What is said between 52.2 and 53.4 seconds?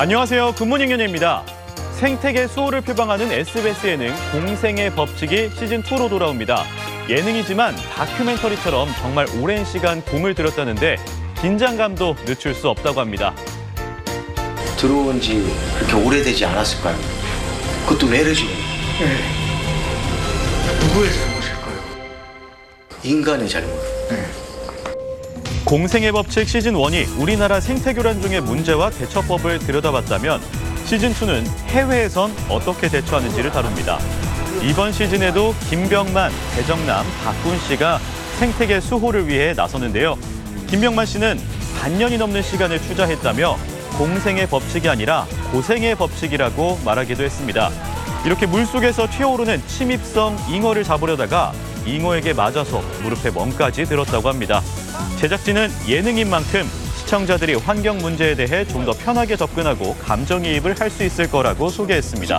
맞아서 무릎에